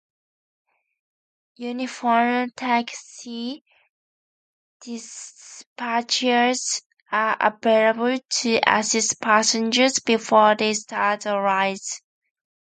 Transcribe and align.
Uniformed 1.57 2.57
taxi 2.57 3.63
dispatchers 4.83 6.81
are 7.11 7.37
available 7.39 8.17
to 8.31 8.59
assist 8.65 9.21
passengers 9.21 9.99
before 9.99 10.55
they 10.55 10.73
start 10.73 11.21
the 11.21 11.37
rides. 11.39 12.01